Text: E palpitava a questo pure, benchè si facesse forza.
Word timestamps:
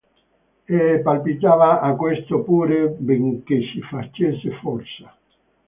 E 0.77 0.79
palpitava 1.05 1.79
a 1.87 1.91
questo 1.95 2.41
pure, 2.47 2.79
benchè 2.89 3.57
si 3.69 3.79
facesse 3.83 4.49
forza. 4.59 5.15